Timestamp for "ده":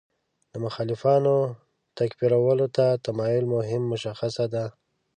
4.53-4.65